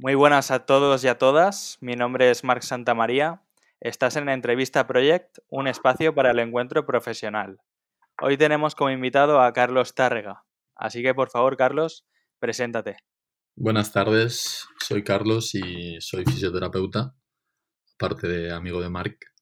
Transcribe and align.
Muy 0.00 0.14
buenas 0.14 0.52
a 0.52 0.64
todos 0.64 1.02
y 1.02 1.08
a 1.08 1.18
todas. 1.18 1.76
Mi 1.80 1.96
nombre 1.96 2.30
es 2.30 2.44
Marc 2.44 2.62
Santamaría. 2.62 3.42
Estás 3.80 4.14
en 4.14 4.26
la 4.26 4.32
Entrevista 4.32 4.86
Project, 4.86 5.38
un 5.48 5.66
espacio 5.66 6.14
para 6.14 6.30
el 6.30 6.38
encuentro 6.38 6.86
profesional. 6.86 7.60
Hoy 8.22 8.36
tenemos 8.36 8.76
como 8.76 8.90
invitado 8.90 9.40
a 9.40 9.52
Carlos 9.52 9.96
Tárrega. 9.96 10.44
Así 10.76 11.02
que, 11.02 11.16
por 11.16 11.30
favor, 11.30 11.56
Carlos, 11.56 12.06
preséntate. 12.38 12.98
Buenas 13.56 13.90
tardes, 13.90 14.68
soy 14.78 15.02
Carlos 15.02 15.56
y 15.56 16.00
soy 16.00 16.24
fisioterapeuta, 16.24 17.16
aparte 17.94 18.28
de 18.28 18.52
amigo 18.52 18.80
de 18.80 18.90
Marc. 18.90 19.34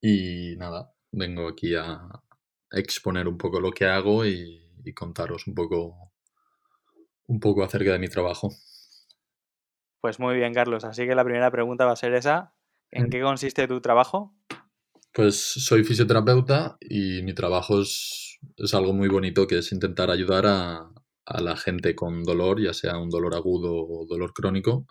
Y 0.00 0.56
nada, 0.56 0.94
vengo 1.10 1.46
aquí 1.48 1.74
a 1.74 2.00
exponer 2.70 3.28
un 3.28 3.36
poco 3.36 3.60
lo 3.60 3.70
que 3.72 3.84
hago 3.84 4.24
y, 4.24 4.72
y 4.82 4.94
contaros 4.94 5.46
un 5.46 5.54
poco, 5.54 6.14
un 7.26 7.38
poco 7.38 7.62
acerca 7.62 7.92
de 7.92 7.98
mi 7.98 8.08
trabajo. 8.08 8.48
Pues 10.02 10.18
muy 10.18 10.34
bien, 10.34 10.52
Carlos. 10.52 10.84
Así 10.84 11.06
que 11.06 11.14
la 11.14 11.22
primera 11.22 11.48
pregunta 11.52 11.86
va 11.86 11.92
a 11.92 11.96
ser 11.96 12.12
esa. 12.14 12.52
¿En 12.90 13.08
qué 13.08 13.22
consiste 13.22 13.68
tu 13.68 13.80
trabajo? 13.80 14.34
Pues 15.12 15.36
soy 15.40 15.84
fisioterapeuta 15.84 16.76
y 16.80 17.22
mi 17.22 17.34
trabajo 17.34 17.80
es, 17.80 18.40
es 18.56 18.74
algo 18.74 18.92
muy 18.94 19.08
bonito 19.08 19.46
que 19.46 19.58
es 19.58 19.70
intentar 19.70 20.10
ayudar 20.10 20.46
a, 20.46 20.90
a, 21.24 21.40
la 21.40 21.56
gente 21.56 21.94
con 21.94 22.24
dolor, 22.24 22.60
ya 22.60 22.74
sea 22.74 22.98
un 22.98 23.10
dolor 23.10 23.36
agudo 23.36 23.72
o 23.74 24.04
dolor 24.04 24.32
crónico, 24.32 24.86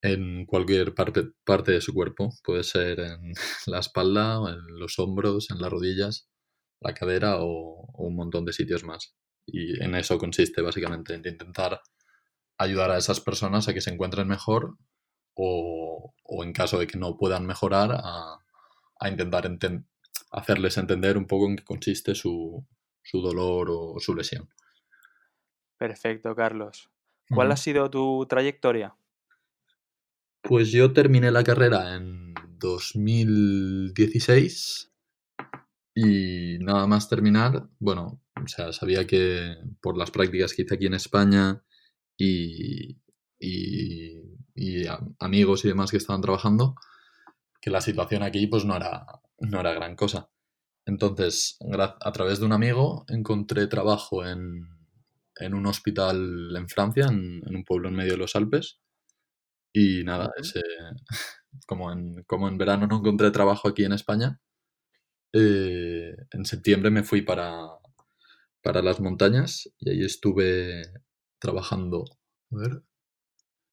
en 0.00 0.46
cualquier 0.46 0.94
parte, 0.94 1.32
parte 1.44 1.72
de 1.72 1.80
su 1.80 1.92
cuerpo. 1.92 2.30
Puede 2.44 2.62
ser 2.62 3.00
en 3.00 3.32
la 3.66 3.80
espalda, 3.80 4.38
en 4.48 4.78
los 4.78 5.00
hombros, 5.00 5.50
en 5.50 5.60
las 5.60 5.72
rodillas, 5.72 6.28
la 6.80 6.94
cadera 6.94 7.38
o, 7.40 7.88
o 7.92 8.06
un 8.06 8.14
montón 8.14 8.44
de 8.44 8.52
sitios 8.52 8.84
más. 8.84 9.16
Y 9.44 9.82
en 9.82 9.96
eso 9.96 10.18
consiste 10.18 10.62
básicamente, 10.62 11.14
en 11.14 11.26
intentar 11.26 11.80
ayudar 12.58 12.90
a 12.90 12.98
esas 12.98 13.20
personas 13.20 13.68
a 13.68 13.74
que 13.74 13.80
se 13.80 13.90
encuentren 13.90 14.28
mejor 14.28 14.76
o, 15.34 16.14
o 16.24 16.44
en 16.44 16.52
caso 16.52 16.78
de 16.78 16.86
que 16.86 16.98
no 16.98 17.16
puedan 17.16 17.46
mejorar, 17.46 17.92
a, 17.92 18.38
a 19.00 19.08
intentar 19.08 19.46
enten 19.46 19.86
hacerles 20.30 20.76
entender 20.76 21.16
un 21.16 21.26
poco 21.26 21.48
en 21.48 21.56
qué 21.56 21.64
consiste 21.64 22.14
su, 22.14 22.66
su, 23.02 23.22
dolor 23.22 23.68
o 23.70 23.94
su 23.98 24.14
lesión. 24.14 24.50
Perfecto, 25.78 26.34
Carlos. 26.34 26.90
¿Cuál 27.30 27.48
uh 27.48 27.50
-huh. 27.50 27.54
ha 27.54 27.56
sido 27.56 27.90
tu 27.90 28.26
trayectoria? 28.26 28.94
Pues 30.42 30.70
yo 30.70 30.92
terminé 30.92 31.30
la 31.30 31.44
carrera 31.44 31.94
en 31.94 32.34
2016 32.58 34.92
y 35.94 36.58
nada 36.60 36.86
más 36.86 37.08
terminar, 37.08 37.70
bueno, 37.78 38.20
o 38.42 38.48
sea, 38.48 38.72
sabía 38.72 39.06
que 39.06 39.56
por 39.80 39.96
las 39.96 40.10
prácticas 40.10 40.52
que 40.54 40.62
hice 40.62 40.74
aquí 40.74 40.86
en 40.86 40.94
España 40.94 41.62
y, 42.18 43.00
y, 43.38 44.20
y 44.54 44.86
a, 44.86 45.00
amigos 45.20 45.64
y 45.64 45.68
demás 45.68 45.90
que 45.90 45.96
estaban 45.96 46.20
trabajando, 46.20 46.74
que 47.60 47.70
la 47.70 47.80
situación 47.80 48.22
aquí 48.22 48.46
pues 48.46 48.64
no 48.64 48.76
era, 48.76 49.06
no 49.38 49.60
era 49.60 49.72
gran 49.72 49.96
cosa. 49.96 50.28
Entonces, 50.84 51.58
a 52.00 52.12
través 52.12 52.40
de 52.40 52.46
un 52.46 52.52
amigo 52.52 53.04
encontré 53.08 53.66
trabajo 53.66 54.26
en, 54.26 54.68
en 55.36 55.54
un 55.54 55.66
hospital 55.66 56.54
en 56.56 56.68
Francia, 56.68 57.06
en, 57.06 57.42
en, 57.46 57.56
un 57.56 57.64
pueblo 57.64 57.88
en 57.88 57.94
medio 57.94 58.12
de 58.12 58.18
los 58.18 58.36
Alpes. 58.36 58.80
Y 59.72 60.02
nada, 60.04 60.30
ese, 60.36 60.62
como, 61.66 61.92
en, 61.92 62.24
como 62.24 62.48
en 62.48 62.58
verano 62.58 62.86
no 62.86 62.98
encontré 62.98 63.30
trabajo 63.30 63.68
aquí 63.68 63.84
en 63.84 63.92
España, 63.92 64.40
eh, 65.32 66.16
en 66.30 66.44
septiembre 66.46 66.90
me 66.90 67.04
fui 67.04 67.22
para, 67.22 67.66
para 68.62 68.82
las 68.82 68.98
montañas 69.00 69.70
y 69.78 69.90
ahí 69.90 70.04
estuve 70.04 70.82
trabajando, 71.38 72.04
a 72.52 72.56
ver, 72.56 72.82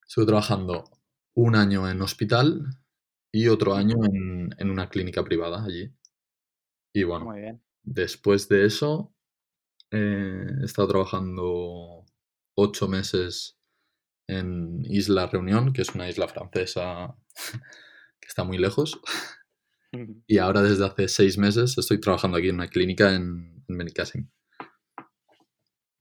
estuve 0.08 0.26
trabajando 0.26 0.84
un 1.36 1.56
año 1.56 1.90
en 1.90 2.02
hospital 2.02 2.66
y 3.32 3.48
otro 3.48 3.76
año 3.76 3.96
en, 4.06 4.50
en 4.58 4.70
una 4.70 4.90
clínica 4.90 5.24
privada 5.24 5.64
allí. 5.64 5.94
Y 6.94 7.04
bueno, 7.04 7.34
después 7.84 8.48
de 8.48 8.66
eso 8.66 9.14
eh, 9.92 10.48
he 10.62 10.66
estado 10.66 10.88
trabajando 10.88 12.06
ocho 12.56 12.88
meses 12.88 13.60
en 14.28 14.82
Isla 14.86 15.28
Reunión, 15.28 15.74
que 15.74 15.82
es 15.82 15.94
una 15.94 16.10
isla 16.10 16.28
francesa 16.28 17.16
que 18.20 18.28
está 18.28 18.44
muy 18.44 18.58
lejos. 18.58 19.00
Y 20.28 20.40
ahora 20.40 20.62
desde 20.62 20.86
hace 20.86 21.08
seis 21.08 21.38
meses 21.38 21.78
estoy 21.78 22.02
trabajando 22.02 22.38
aquí 22.38 22.50
en 22.50 22.56
una 22.56 22.68
clínica 22.68 23.14
en, 23.14 23.64
en 23.68 23.78
Benicassim. 23.78 24.30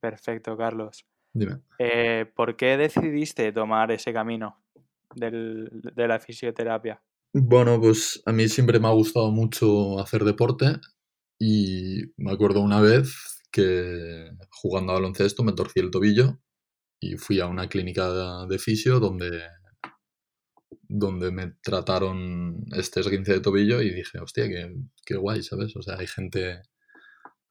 Perfecto, 0.01 0.57
Carlos. 0.57 1.07
Dime. 1.35 1.61
Eh, 1.81 2.27
¿Por 2.35 2.57
qué 2.57 2.77
decidiste 2.77 3.53
tomar 3.53 3.91
ese 3.91 4.13
camino 4.13 4.63
del, 5.15 5.69
de 5.95 6.09
la 6.09 6.21
fisioterapia? 6.21 7.03
Bueno, 7.33 7.81
pues 7.81 8.23
a 8.25 8.33
mí 8.33 8.49
siempre 8.49 8.79
me 8.79 8.87
ha 8.87 8.93
gustado 8.93 9.33
mucho 9.33 9.99
hacer 9.99 10.23
deporte 10.25 10.77
y 11.39 12.03
me 12.17 12.31
acuerdo 12.31 12.61
una 12.61 12.81
vez 12.81 13.43
que 13.51 14.31
jugando 14.51 14.93
a 14.93 14.95
baloncesto 14.95 15.43
me 15.43 15.53
torcí 15.53 15.81
el 15.81 15.91
tobillo 15.91 16.39
y 17.01 17.17
fui 17.17 17.41
a 17.41 17.47
una 17.47 17.69
clínica 17.69 18.47
de 18.47 18.59
fisio 18.61 19.01
donde, 19.01 19.43
donde 20.83 21.33
me 21.33 21.55
trataron 21.61 22.65
este 22.77 23.01
esguince 23.01 23.33
de 23.33 23.41
tobillo 23.41 23.83
y 23.83 23.93
dije, 23.93 24.21
hostia, 24.21 24.49
qué, 24.49 24.73
qué 25.05 25.17
guay, 25.17 25.43
¿sabes? 25.43 25.75
O 25.77 25.83
sea, 25.83 25.97
hay 25.99 26.07
gente 26.07 26.63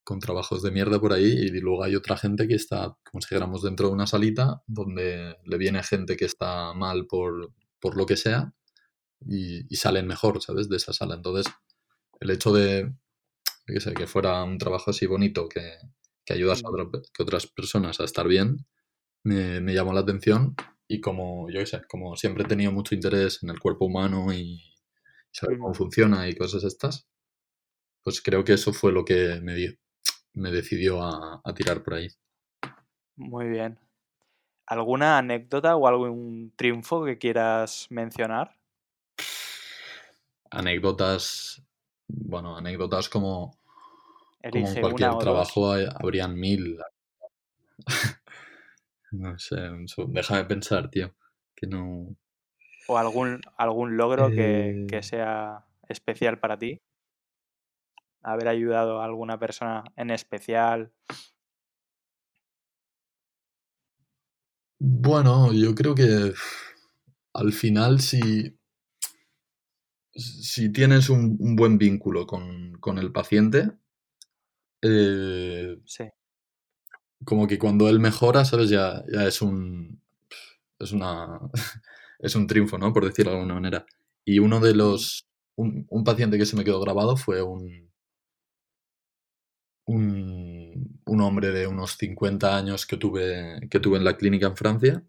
con 0.03 0.19
trabajos 0.19 0.61
de 0.61 0.71
mierda 0.71 0.99
por 0.99 1.13
ahí 1.13 1.31
y 1.31 1.49
luego 1.59 1.83
hay 1.83 1.95
otra 1.95 2.17
gente 2.17 2.47
que 2.47 2.55
está, 2.55 2.97
como 3.09 3.21
si 3.21 3.35
éramos 3.35 3.61
dentro 3.63 3.87
de 3.87 3.93
una 3.93 4.07
salita 4.07 4.61
donde 4.67 5.37
le 5.45 5.57
viene 5.57 5.81
gente 5.83 6.17
que 6.17 6.25
está 6.25 6.73
mal 6.73 7.07
por, 7.07 7.51
por 7.79 7.97
lo 7.97 8.05
que 8.05 8.17
sea 8.17 8.53
y, 9.25 9.65
y, 9.73 9.77
salen 9.77 10.07
mejor, 10.07 10.41
¿sabes? 10.41 10.67
De 10.67 10.77
esa 10.77 10.91
sala. 10.91 11.15
Entonces, 11.15 11.51
el 12.19 12.29
hecho 12.31 12.51
de 12.53 12.93
que, 13.65 13.79
sé, 13.79 13.93
que 13.93 14.07
fuera 14.07 14.43
un 14.43 14.57
trabajo 14.57 14.91
así 14.91 15.05
bonito, 15.05 15.47
que, 15.47 15.77
que 16.25 16.33
ayudas 16.33 16.63
a 16.63 16.69
otra, 16.69 16.85
que 17.13 17.23
otras 17.23 17.47
personas 17.47 17.99
a 17.99 18.03
estar 18.03 18.27
bien, 18.27 18.65
me, 19.23 19.61
me, 19.61 19.73
llamó 19.73 19.93
la 19.93 20.01
atención 20.01 20.55
y 20.87 20.99
como, 20.99 21.49
yo 21.49 21.59
qué 21.59 21.65
sé, 21.65 21.81
como 21.89 22.15
siempre 22.17 22.43
he 22.43 22.47
tenido 22.47 22.71
mucho 22.71 22.95
interés 22.95 23.41
en 23.43 23.49
el 23.49 23.59
cuerpo 23.59 23.85
humano 23.85 24.33
y 24.33 24.61
saber 25.31 25.57
cómo 25.57 25.73
funciona 25.73 26.27
y 26.27 26.35
cosas 26.35 26.63
estas, 26.63 27.07
pues 28.03 28.21
creo 28.21 28.43
que 28.43 28.53
eso 28.53 28.73
fue 28.73 28.91
lo 28.91 29.05
que 29.05 29.39
me, 29.41 29.55
dio, 29.55 29.73
me 30.33 30.51
decidió 30.51 31.01
a, 31.01 31.41
a 31.43 31.53
tirar 31.53 31.83
por 31.83 31.95
ahí. 31.95 32.07
Muy 33.15 33.47
bien. 33.47 33.79
¿Alguna 34.65 35.17
anécdota 35.17 35.75
o 35.75 35.87
algún 35.87 36.53
triunfo 36.55 37.03
que 37.03 37.17
quieras 37.17 37.87
mencionar? 37.89 38.57
Anécdotas, 40.49 41.63
bueno, 42.07 42.55
anécdotas 42.57 43.09
como, 43.09 43.57
como 44.51 44.67
en 44.67 44.81
cualquier 44.81 45.17
trabajo 45.17 45.71
hay, 45.71 45.87
habrían 45.93 46.35
mil. 46.35 46.77
no 49.11 49.37
sé, 49.37 49.57
déjame 50.07 50.45
pensar, 50.45 50.89
tío, 50.89 51.13
que 51.55 51.67
no... 51.67 52.15
¿O 52.87 52.97
algún, 52.97 53.41
algún 53.57 53.97
logro 53.97 54.29
eh... 54.29 54.35
que, 54.35 54.85
que 54.87 55.03
sea 55.03 55.65
especial 55.87 56.39
para 56.39 56.57
ti? 56.57 56.81
Haber 58.23 58.47
ayudado 58.47 59.01
a 59.01 59.05
alguna 59.05 59.37
persona 59.37 59.83
en 59.95 60.09
especial? 60.11 60.91
Bueno, 64.79 65.53
yo 65.53 65.73
creo 65.75 65.95
que 65.95 66.33
al 67.33 67.53
final 67.53 68.01
si, 68.01 68.57
si 70.13 70.71
tienes 70.71 71.09
un, 71.09 71.37
un 71.39 71.55
buen 71.55 71.77
vínculo 71.77 72.27
con, 72.27 72.73
con 72.79 72.97
el 72.97 73.11
paciente, 73.11 73.71
eh, 74.81 75.79
sí. 75.85 76.03
como 77.23 77.47
que 77.47 77.57
cuando 77.57 77.87
él 77.87 77.99
mejora, 77.99 78.43
¿sabes? 78.45 78.69
Ya, 78.69 79.03
ya 79.11 79.25
es 79.25 79.41
un 79.41 80.01
es 80.79 80.91
una 80.91 81.39
es 82.19 82.35
un 82.35 82.47
triunfo, 82.47 82.77
¿no? 82.77 82.91
Por 82.91 83.05
decirlo 83.05 83.31
de 83.31 83.37
alguna 83.37 83.55
manera. 83.55 83.85
Y 84.25 84.39
uno 84.39 84.59
de 84.59 84.75
los 84.75 85.27
un, 85.55 85.85
un 85.89 86.03
paciente 86.03 86.37
que 86.37 86.45
se 86.45 86.57
me 86.57 86.65
quedó 86.65 86.81
grabado 86.81 87.15
fue 87.15 87.41
un, 87.41 87.92
un, 89.85 91.01
un, 91.05 91.21
hombre 91.21 91.51
de 91.51 91.67
unos 91.67 91.97
50 91.97 92.55
años 92.55 92.85
que 92.85 92.97
tuve, 92.97 93.67
que 93.69 93.79
tuve 93.79 93.97
en 93.97 94.03
la 94.03 94.17
clínica 94.17 94.47
en 94.47 94.57
Francia. 94.57 95.03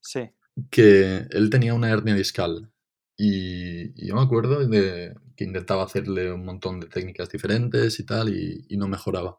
Sí. 0.00 0.30
Que 0.70 1.26
él 1.30 1.50
tenía 1.50 1.74
una 1.74 1.90
hernia 1.90 2.14
discal. 2.14 2.72
Y, 3.16 4.02
y, 4.02 4.08
yo 4.08 4.14
me 4.14 4.22
acuerdo 4.22 4.66
de 4.66 5.14
que 5.36 5.44
intentaba 5.44 5.84
hacerle 5.84 6.32
un 6.32 6.44
montón 6.44 6.80
de 6.80 6.86
técnicas 6.86 7.28
diferentes 7.28 8.00
y 8.00 8.04
tal, 8.04 8.34
y, 8.34 8.64
y 8.68 8.76
no 8.76 8.88
mejoraba. 8.88 9.38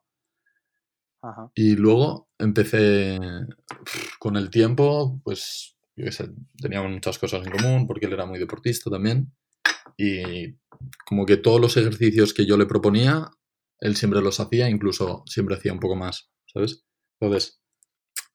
Ajá. 1.24 1.52
Y 1.56 1.76
luego 1.76 2.30
empecé 2.40 3.20
con 4.20 4.38
el 4.38 4.50
tiempo, 4.50 5.20
pues 5.24 5.78
yo 5.96 6.06
qué 6.06 6.12
sé, 6.12 6.30
teníamos 6.60 6.92
muchas 6.92 7.20
cosas 7.20 7.46
en 7.46 7.52
común, 7.52 7.88
porque 7.88 8.06
él 8.06 8.14
era 8.14 8.26
muy 8.26 8.40
deportista 8.40 8.90
también. 8.90 9.32
Y 9.98 10.56
como 11.06 11.26
que 11.26 11.38
todos 11.38 11.60
los 11.60 11.78
ejercicios 11.78 12.34
que 12.34 12.46
yo 12.46 12.58
le 12.58 12.66
proponía 12.66 13.30
él 13.81 13.95
siempre 13.95 14.22
los 14.22 14.39
hacía, 14.39 14.69
incluso 14.69 15.24
siempre 15.25 15.56
hacía 15.56 15.74
un 15.74 15.80
poco 15.80 15.95
más, 15.95 16.31
¿sabes? 16.45 16.86
Entonces, 17.19 17.62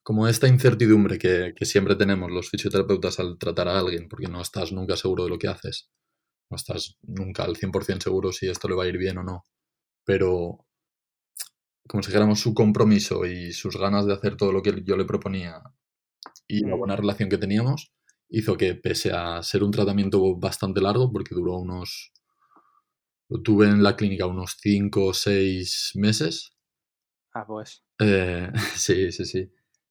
como 0.02 0.28
esta 0.28 0.48
incertidumbre 0.48 1.18
que, 1.18 1.54
que, 1.56 1.64
siempre 1.64 1.96
tenemos 1.96 2.30
los 2.30 2.50
fisioterapeutas 2.50 3.18
al 3.18 3.38
tratar 3.38 3.68
a 3.68 3.78
alguien, 3.78 4.08
porque 4.08 4.28
no 4.28 4.42
estás 4.42 4.72
nunca 4.72 4.96
seguro 4.96 5.24
de 5.24 5.30
lo 5.30 5.38
que 5.38 5.48
haces, 5.48 5.90
no 6.50 6.56
estás 6.56 6.98
nunca 7.02 7.44
al 7.44 7.56
100% 7.56 8.02
seguro 8.02 8.32
si 8.32 8.48
esto 8.48 8.68
le 8.68 8.74
va 8.74 8.84
a 8.84 8.88
ir 8.88 8.98
bien 8.98 9.18
o 9.18 9.22
no, 9.22 9.44
pero 10.04 10.66
como 11.88 12.02
si 12.02 12.08
dijéramos 12.08 12.40
su 12.40 12.54
compromiso 12.54 13.24
y 13.26 13.52
sus 13.52 13.76
ganas 13.76 14.06
de 14.06 14.12
hacer 14.12 14.36
todo 14.36 14.52
lo 14.52 14.62
que 14.62 14.82
yo 14.84 14.96
le 14.96 15.04
proponía 15.04 15.62
y 16.48 16.60
la 16.64 16.76
buena 16.76 16.96
relación 16.96 17.28
que 17.28 17.38
teníamos, 17.38 17.92
hizo 18.28 18.56
que 18.56 18.74
pese 18.74 19.12
a 19.12 19.42
ser 19.42 19.62
un 19.62 19.70
tratamiento 19.70 20.36
bastante 20.36 20.80
largo, 20.80 21.12
porque 21.12 21.34
duró 21.34 21.56
unos, 21.58 22.12
lo 23.28 23.42
tuve 23.42 23.66
en 23.66 23.82
la 23.82 23.96
clínica 23.96 24.26
unos 24.26 24.56
5 24.60 25.06
o 25.06 25.14
6 25.14 25.92
meses. 25.94 26.52
Ah, 27.34 27.44
pues. 27.46 27.84
Eh, 28.00 28.50
sí, 28.76 29.12
sí, 29.12 29.24
sí. 29.24 29.50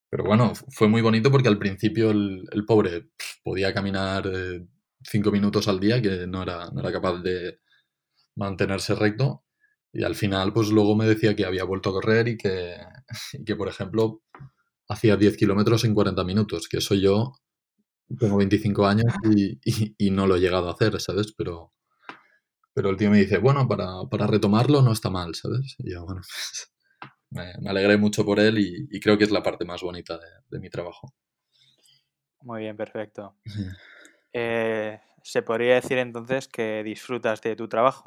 Pero 0.09 0.23
bueno, 0.23 0.53
fue 0.69 0.87
muy 0.87 1.01
bonito 1.01 1.31
porque 1.31 1.49
al 1.49 1.59
principio 1.59 2.11
el, 2.11 2.65
pobre 2.65 3.09
podía 3.43 3.73
caminar 3.73 4.29
5 5.03 5.29
eh, 5.29 5.31
minutos 5.31 5.67
al 5.67 5.79
día, 5.79 6.01
que 6.01 6.25
no 6.27 6.43
era, 6.43 6.69
no 6.71 6.79
era 6.79 6.91
capaz 6.91 7.21
de 7.21 7.59
mantenerse 8.35 8.95
recto. 8.95 9.43
Y 9.91 10.03
al 10.03 10.15
final, 10.15 10.53
pues 10.53 10.69
luego 10.69 10.95
me 10.95 11.07
decía 11.07 11.35
que 11.35 11.45
había 11.45 11.63
vuelto 11.63 11.89
a 11.89 11.93
correr 11.93 12.27
y 12.27 12.37
que, 12.37 12.75
y 13.33 13.43
que 13.43 13.55
por 13.55 13.67
ejemplo, 13.67 14.21
hacía 14.87 15.17
10 15.17 15.37
kilómetros 15.37 15.83
en 15.85 15.93
40 15.93 16.23
minutos, 16.23 16.67
que 16.67 16.77
eso 16.77 16.95
yo 16.95 17.33
tengo 18.19 18.37
25 18.37 18.85
años 18.85 19.13
y, 19.97 20.11
no 20.11 20.27
lo 20.27 20.35
he 20.35 20.39
llegado 20.39 20.69
a 20.69 20.73
hacer, 20.73 20.99
¿sabes? 21.01 21.33
Pero, 21.35 21.73
pero 22.75 22.89
el 22.89 22.97
tío 22.97 23.09
me 23.09 23.19
dice, 23.19 23.37
bueno, 23.37 23.67
para, 23.69 24.27
retomarlo 24.27 24.81
no 24.81 24.91
está 24.91 25.09
mal, 25.09 25.33
¿sabes? 25.33 25.77
Y 25.79 25.93
yo, 25.93 26.03
bueno, 26.03 26.21
me, 27.31 27.53
alegré 27.69 27.97
mucho 27.97 28.25
por 28.25 28.39
él 28.41 28.59
y, 28.59 28.99
creo 28.99 29.17
que 29.17 29.23
es 29.23 29.31
la 29.31 29.41
parte 29.41 29.63
más 29.63 29.81
bonita 29.81 30.19
de, 30.49 30.59
mi 30.59 30.69
trabajo. 30.69 31.13
Muy 32.41 32.61
bien, 32.61 32.77
perfecto. 32.77 33.35
Eh, 34.37 34.99
¿Se 35.23 35.43
podría 35.43 35.75
decir 35.75 35.97
entonces 35.97 36.49
que 36.49 36.83
disfrutas 36.83 37.41
de 37.41 37.55
tu 37.55 37.69
trabajo? 37.69 38.03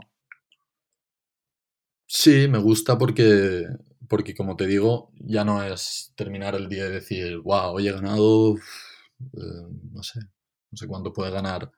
Sí, 2.06 2.46
me 2.48 2.58
gusta 2.58 2.98
porque, 2.98 3.64
porque 4.06 4.34
como 4.34 4.54
te 4.54 4.66
digo, 4.66 5.10
ya 5.14 5.42
no 5.42 5.62
es 5.62 6.12
terminar 6.16 6.54
el 6.54 6.68
día 6.68 6.86
y 6.86 6.90
decir, 6.90 7.38
wow, 7.38 7.72
hoy 7.72 7.88
he 7.88 7.92
ganado 7.92 8.56
eh, 9.20 9.68
no 9.90 10.02
sé, 10.02 10.20
no 10.70 10.76
sé 10.76 10.86
cuánto 10.86 11.14
puede 11.14 11.30
ganar 11.30 11.72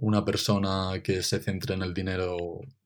una 0.00 0.24
persona 0.24 1.00
que 1.02 1.22
se 1.22 1.40
centre 1.40 1.74
en 1.74 1.82
el 1.82 1.92
dinero 1.94 2.36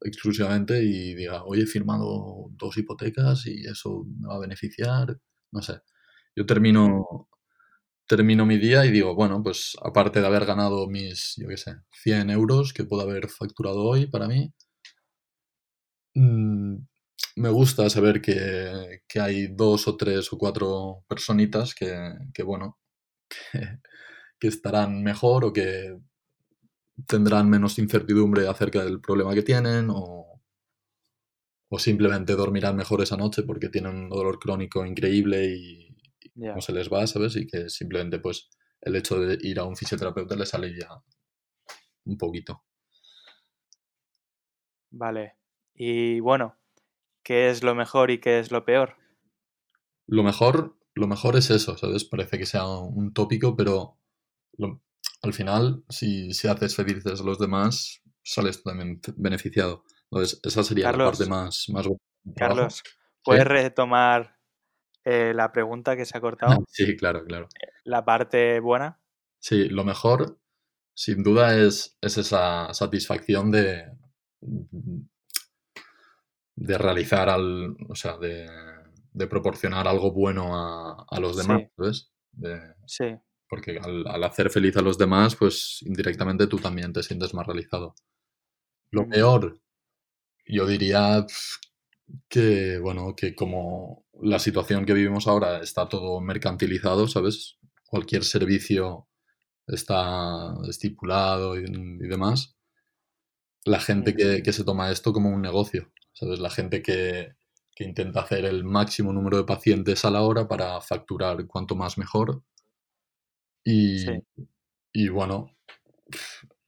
exclusivamente 0.01 0.83
y 0.83 1.15
diga, 1.15 1.45
hoy 1.45 1.63
he 1.63 1.67
firmado 1.67 2.49
dos 2.51 2.77
hipotecas 2.77 3.47
y 3.47 3.67
eso 3.67 4.05
me 4.19 4.29
va 4.29 4.37
a 4.37 4.41
beneficiar, 4.41 5.19
no 5.53 5.63
sé. 5.63 5.81
Yo 6.37 6.47
termino, 6.47 7.29
termino 8.09 8.47
mi 8.47 8.59
día 8.59 8.85
y 8.87 8.91
digo, 8.93 9.15
bueno, 9.15 9.43
pues 9.43 9.77
aparte 9.83 10.21
de 10.21 10.27
haber 10.27 10.47
ganado 10.47 10.89
mis, 10.89 11.35
yo 11.37 11.49
qué 11.49 11.57
sé, 11.57 11.77
100 12.03 12.31
euros 12.31 12.73
que 12.73 12.85
puedo 12.85 13.03
haber 13.03 13.29
facturado 13.29 13.85
hoy 13.85 14.07
para 14.07 14.27
mí, 14.29 14.53
mm, 16.15 16.77
me 17.37 17.49
gusta 17.51 17.89
saber 17.91 18.21
que, 18.21 19.03
que, 19.09 19.21
hay 19.21 19.49
dos 19.49 19.89
o 19.89 19.97
tres 19.97 20.33
o 20.33 20.39
cuatro 20.39 21.05
personitas 21.09 21.75
que, 21.75 21.93
que 22.33 22.43
bueno, 22.43 22.79
que, 24.41 24.49
estarán 24.49 25.03
mejor 25.03 25.45
o 25.45 25.53
que 25.53 25.97
tendrán 27.07 27.49
menos 27.49 27.79
incertidumbre 27.79 28.47
acerca 28.49 28.85
del 28.85 29.01
problema 29.01 29.35
que 29.35 29.43
tienen 29.43 29.89
o, 29.91 30.41
o 31.69 31.79
simplemente 31.79 32.35
dormirán 32.35 32.77
mejor 32.77 33.03
esa 33.03 33.17
noche 33.17 33.43
porque 33.43 33.69
tienen 33.69 33.95
un 33.95 34.09
dolor 34.09 34.39
crónico 34.39 34.85
increíble 34.85 35.47
y, 35.47 35.81
no 36.37 36.61
se 36.61 36.73
les 36.73 36.93
va, 36.93 37.07
¿sabes? 37.07 37.37
Y 37.37 37.47
que 37.47 37.71
simplemente 37.71 38.19
pues 38.19 38.51
el 38.81 38.97
hecho 38.97 39.21
de 39.21 39.39
ir 39.41 39.61
a 39.61 39.65
un 39.65 39.77
fisioterapeuta 39.77 40.35
les 40.35 40.53
alivia 40.53 40.89
un 42.07 42.19
poquito. 42.19 42.65
Vale. 44.91 45.37
Y 45.75 46.19
bueno, 46.19 46.57
¿qué 47.23 47.51
es 47.51 47.63
lo 47.63 47.77
mejor 47.77 48.11
y 48.11 48.19
qué 48.19 48.41
es 48.41 48.51
lo 48.51 48.65
peor? 48.65 48.97
Lo 50.07 50.25
mejor 50.25 50.77
lo 50.95 51.09
mejor 51.09 51.37
es 51.37 51.51
eso, 51.51 51.77
¿sabes? 51.77 52.05
Parece 52.05 52.39
que 52.39 52.47
sea 52.47 52.67
un 52.69 53.13
tópico, 53.13 53.57
pero 53.57 53.99
al 55.25 55.33
final, 55.33 55.85
si, 55.89 56.33
si, 56.33 56.49
haces 56.49 56.77
felices 56.77 57.21
a 57.21 57.25
los 57.25 57.39
demás, 57.39 58.03
sales 58.23 58.63
también 58.63 59.01
beneficiado. 59.17 59.85
Entonces, 60.11 60.41
esa 60.43 60.63
sería 60.63 60.93
la 60.93 60.99
parte 60.99 61.27
más, 61.27 61.67
más 61.71 61.89
Carlos, 62.37 62.83
¿puedes 63.23 63.45
retomar 63.45 64.39
eh, 65.05 65.33
la 65.35 65.53
pregunta 65.53 65.97
que 65.97 66.05
se 66.05 66.17
ha 66.17 66.21
cortado? 66.21 66.65
sí, 66.69 66.97
claro, 66.97 67.25
claro. 67.25 67.49
Eh, 67.61 67.69
la 67.85 68.05
parte 68.05 68.61
buena. 68.61 69.01
Sí, 69.39 69.69
lo 69.69 69.85
mejor, 69.85 70.39
sin 70.95 71.23
duda, 71.23 71.57
es, 71.57 71.97
es 72.01 72.19
esa 72.19 72.73
satisfacción 72.73 73.51
de, 73.51 73.91
de 76.57 76.79
realizar 76.79 77.29
al. 77.29 77.77
O 77.89 77.95
sea, 77.95 78.17
de 78.17 78.49
de 79.15 79.29
proporcionar 79.29 79.87
algo 79.89 80.13
bueno 80.13 80.51
a, 80.55 81.21
los 81.21 81.37
demás, 81.37 81.63
¿sabes? 81.77 82.13
sí. 82.87 83.17
Porque 83.49 83.79
al, 83.79 84.25
hacer 84.25 84.51
feliz 84.51 84.77
a 84.77 84.83
los 84.83 84.99
demás, 84.99 85.37
pues 85.37 85.81
indirectamente 85.83 86.47
tú 86.47 86.59
también 86.59 86.93
te 86.93 87.03
sientes 87.03 87.35
más 87.35 87.47
realizado. 87.47 87.95
Lo 88.91 89.07
mm. 89.07 89.11
peor, 89.11 89.61
yo 90.47 90.67
diría 90.67 91.27
que, 92.29 92.79
bueno, 92.79 93.15
que 93.17 93.35
como 93.35 94.07
la 94.21 94.39
situación 94.39 94.85
que 94.87 94.95
vivimos 94.95 95.27
ahora 95.27 95.59
está 95.59 95.89
todo 95.89 96.21
mercantilizado, 96.21 97.09
¿sabes? 97.09 97.59
Cualquier 97.87 98.25
servicio 98.25 99.09
está 99.67 100.55
estipulado 100.69 101.57
y, 101.59 101.65
demás. 102.09 102.57
La 103.65 103.81
gente 103.81 104.13
mm. 104.13 104.17
que, 104.17 104.43
que 104.43 104.53
se 104.53 104.65
toma 104.65 104.91
esto 104.91 105.13
como 105.13 105.31
un 105.31 105.43
negocio, 105.43 105.93
¿sabes? 106.13 106.41
La 106.41 106.51
gente 106.51 106.83
que, 106.83 107.35
que 107.75 107.85
intenta 107.85 108.21
hacer 108.21 108.45
el 108.45 108.65
máximo 108.65 109.13
número 109.13 109.37
de 109.37 109.45
pacientes 109.45 110.05
a 110.05 110.11
la 110.11 110.23
hora 110.23 110.47
para 110.47 110.81
facturar 110.81 111.47
cuanto 111.47 111.75
más 111.75 111.99
mejor. 111.99 112.43
Y, 113.65 114.05
y 114.93 115.09
bueno, 115.09 115.51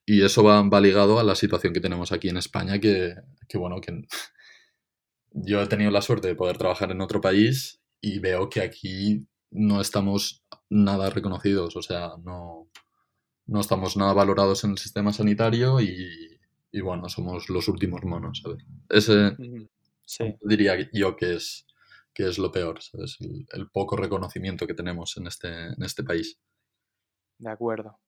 y 0.06 0.22
eso 0.22 0.42
va, 0.42 0.62
va, 0.62 0.80
ligado 0.80 1.18
a 1.18 1.24
la 1.24 1.34
situación 1.34 1.72
que 1.72 1.80
tenemos 1.80 2.12
aquí 2.12 2.28
en 2.28 2.38
España, 2.38 2.78
que, 2.78 3.14
que, 3.48 3.58
bueno, 3.58 3.80
que 3.80 4.02
yo 5.32 5.60
he 5.60 5.66
tenido 5.66 5.90
la 5.90 6.02
suerte 6.02 6.28
de 6.28 6.34
poder 6.34 6.58
trabajar 6.58 6.90
en 6.90 7.00
otro 7.00 7.20
país 7.20 7.80
y 8.00 8.18
veo 8.18 8.48
que 8.48 8.62
aquí 8.62 9.26
no 9.50 9.80
estamos 9.80 10.44
nada 10.70 11.10
reconocidos, 11.10 11.76
o 11.76 11.82
sea, 11.82 12.12
no, 12.24 12.68
no 13.46 13.60
estamos 13.60 13.96
nada 13.96 14.12
valorados 14.12 14.64
en 14.64 14.72
el 14.72 14.78
sistema 14.78 15.12
sanitario 15.12 15.80
y, 15.80 16.40
y 16.72 16.80
bueno, 16.80 17.08
somos 17.08 17.48
los 17.48 17.68
últimos 17.68 18.04
monos, 18.04 18.42
¿sabes? 18.42 18.64
Ese, 18.88 19.36
Diría 20.42 20.88
yo 20.92 21.16
que 21.16 21.34
es, 21.34 21.66
que 22.14 22.28
es 22.28 22.38
lo 22.38 22.52
peor, 22.52 22.82
¿sabes? 22.82 23.16
El, 23.20 23.68
poco 23.70 23.96
reconocimiento 23.96 24.66
que 24.66 24.74
tenemos 24.74 25.16
en 25.16 25.26
este, 25.26 25.48
en 25.48 25.82
este 25.82 26.04
país. 26.04 26.38
De 27.38 27.50
acuerdo. 27.50 27.98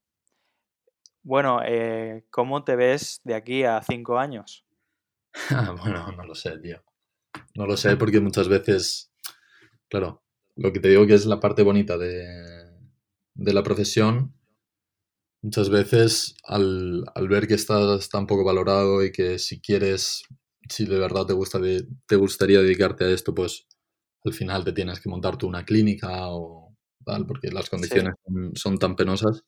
Bueno, 1.22 1.60
eh, 1.64 2.24
¿cómo 2.30 2.64
te 2.64 2.76
ves 2.76 3.20
de 3.24 3.34
aquí 3.34 3.64
a 3.64 3.82
cinco 3.82 4.18
años? 4.18 4.64
bueno, 5.82 6.10
no 6.12 6.24
lo 6.24 6.34
sé, 6.34 6.58
tío. 6.58 6.82
No 7.54 7.66
lo 7.66 7.76
sé 7.76 7.96
porque 7.98 8.20
muchas 8.20 8.48
veces, 8.48 9.12
claro, 9.88 10.22
lo 10.56 10.72
que 10.72 10.80
te 10.80 10.88
digo 10.88 11.06
que 11.06 11.14
es 11.14 11.26
la 11.26 11.40
parte 11.40 11.62
bonita 11.62 11.98
de, 11.98 12.26
de 13.34 13.52
la 13.52 13.62
profesión, 13.62 14.34
muchas 15.42 15.70
veces 15.70 16.34
al, 16.44 17.04
al, 17.14 17.28
ver 17.28 17.46
que 17.46 17.54
estás 17.54 18.08
tan 18.08 18.26
poco 18.26 18.44
valorado 18.44 19.04
y 19.04 19.12
que 19.12 19.38
si 19.38 19.60
quieres 19.60 20.24
si 20.68 20.84
de 20.84 20.98
verdad 20.98 21.26
te, 21.26 21.32
gusta 21.32 21.60
te 22.06 22.16
gustaría 22.16 22.60
dedicarte 22.60 23.04
a 23.04 23.10
esto, 23.10 23.34
pues 23.34 23.66
al 24.24 24.32
final 24.32 24.64
te 24.64 24.72
tienes 24.72 25.00
que 25.00 25.08
montar 25.08 25.36
tú 25.36 25.46
una 25.46 25.64
clínica 25.64 26.28
o 26.28 26.67
tal, 27.08 27.26
porque 27.26 27.50
las 27.50 27.70
condiciones 27.70 28.14
son, 28.54 28.78
tan 28.78 28.96
penosas. 28.96 29.44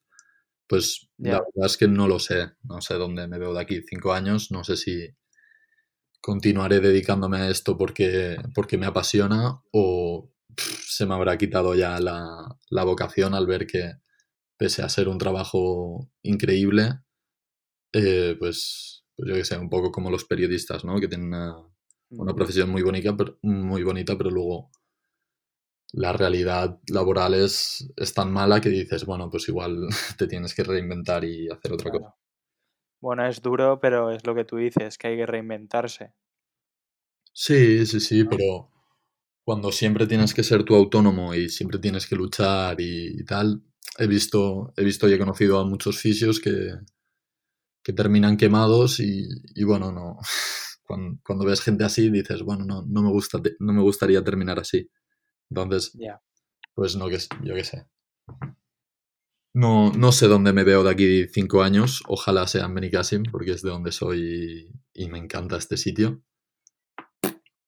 Pues 0.66 1.08
la 1.18 1.40
verdad 1.40 1.66
es 1.66 1.76
que 1.76 1.88
no 1.88 2.06
lo 2.08 2.18
sé, 2.18 2.52
no 2.62 2.80
sé 2.80 2.94
dónde 2.94 3.26
me 3.26 3.38
veo 3.38 3.52
de 3.52 3.60
aquí 3.60 3.82
cinco 3.88 4.12
años, 4.12 4.50
no 4.50 4.62
sé 4.64 4.76
si 4.76 5.08
continuaré 6.20 6.80
dedicándome 6.80 7.38
a 7.38 7.50
esto 7.50 7.76
porque, 7.76 8.36
porque 8.54 8.78
me 8.78 8.86
apasiona 8.86 9.60
o 9.72 10.30
se 10.56 11.06
me 11.06 11.14
habrá 11.14 11.36
quitado 11.38 11.74
ya 11.74 11.98
la, 11.98 12.56
la 12.68 12.84
vocación 12.84 13.34
al 13.34 13.46
ver 13.46 13.66
que 13.66 13.94
pese 14.56 14.82
a 14.82 14.88
ser 14.88 15.08
un 15.08 15.18
trabajo 15.18 16.08
increíble, 16.22 17.00
eh, 17.92 18.36
pues 18.38 19.00
pues 19.20 19.28
yo 19.28 19.34
que 19.34 19.44
sé, 19.44 19.58
un 19.58 19.68
poco 19.68 19.92
como 19.92 20.10
los 20.10 20.24
periodistas, 20.24 20.82
¿no? 20.82 20.98
Que 20.98 21.06
tienen 21.06 21.28
una, 21.28 22.34
profesión 22.34 22.70
muy 22.70 22.80
bonita, 22.80 23.14
pero, 23.14 23.38
muy 23.42 23.82
bonita, 23.82 24.16
pero 24.16 24.30
luego 24.30 24.70
la 25.92 26.12
realidad 26.12 26.78
laboral 26.88 27.34
es, 27.34 27.92
tan 28.14 28.32
mala 28.32 28.60
que 28.60 28.68
dices, 28.68 29.04
bueno, 29.04 29.28
pues 29.30 29.48
igual 29.48 29.88
te 30.18 30.26
tienes 30.26 30.54
que 30.54 30.64
reinventar 30.64 31.24
y 31.24 31.48
hacer 31.48 31.72
otra 31.72 31.90
cosa. 31.90 32.14
Bueno, 33.00 33.26
es 33.26 33.40
duro, 33.40 33.80
pero 33.80 34.10
es 34.10 34.26
lo 34.26 34.34
que 34.34 34.44
tú 34.44 34.56
dices, 34.56 34.98
que 34.98 35.08
hay 35.08 35.16
que 35.16 35.26
reinventarse. 35.26 36.12
Sí, 37.32 37.86
sí, 37.86 38.00
sí, 38.00 38.24
pero 38.24 38.70
cuando 39.42 39.72
siempre 39.72 40.06
tienes 40.06 40.34
que 40.34 40.42
ser 40.42 40.64
tú 40.64 40.74
autónomo 40.74 41.34
y 41.34 41.48
siempre 41.48 41.78
tienes 41.78 42.06
que 42.06 42.16
luchar 42.16 42.78
y, 42.78 43.24
tal, 43.24 43.62
he 43.98 44.06
visto, 44.06 44.74
he 44.76 44.84
visto 44.84 45.08
y 45.08 45.14
he 45.14 45.18
conocido 45.18 45.58
a 45.58 45.64
muchos 45.64 45.98
fisios 45.98 46.40
que, 46.40 46.74
que 47.82 47.92
terminan 47.92 48.36
quemados 48.36 49.00
y, 49.00 49.26
y 49.54 49.64
bueno, 49.64 49.92
no. 49.92 50.18
Cuando, 50.82 51.20
cuando, 51.24 51.44
ves 51.44 51.60
gente 51.60 51.84
así 51.84 52.10
dices, 52.10 52.42
bueno, 52.42 52.64
no, 52.64 52.84
no, 52.84 53.00
me 53.00 53.10
gusta, 53.10 53.40
no 53.60 53.72
me 53.72 53.80
gustaría 53.80 54.24
terminar 54.24 54.58
así. 54.58 54.90
Entonces, 55.50 55.96
pues 56.74 56.96
no, 56.96 57.08
que, 57.08 57.18
yo 57.42 57.54
qué 57.54 57.64
sé. 57.64 57.86
No, 59.52 59.92
no 59.92 60.12
sé 60.12 60.28
dónde 60.28 60.52
me 60.52 60.62
veo 60.62 60.84
de 60.84 60.90
aquí 60.90 61.26
cinco 61.28 61.62
años. 61.62 62.02
Ojalá 62.06 62.46
sea 62.46 62.66
en 62.66 62.74
Benicassim, 62.74 63.24
porque 63.30 63.52
es 63.52 63.62
de 63.62 63.70
donde 63.70 63.90
soy 63.90 64.72
y, 64.94 65.08
me 65.08 65.18
encanta 65.18 65.56
este 65.56 65.76
sitio. 65.76 66.22